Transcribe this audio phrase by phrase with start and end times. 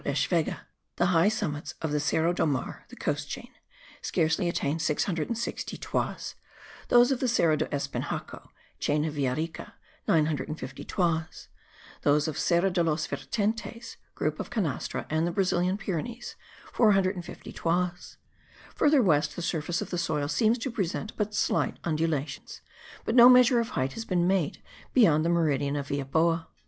[0.03, 0.55] Eschwege,
[0.95, 3.49] the high summits of the Serra do Mar (the coast chain)
[4.01, 6.33] scarcely attain 660 toises;
[6.87, 9.73] those of the Serra do Espinhaco (chain of Villarica),
[10.07, 11.49] 950 toises;
[12.01, 16.35] those of Serra de los Vertentes (group of Canastra and the Brazilian Pyrenees),
[16.73, 18.17] 450 toises.
[18.73, 22.61] Further west the surface of the soil seems to present but slight undulations;
[23.05, 24.63] but no measure of height has been made
[24.95, 26.47] beyond the meridian of Villaboa.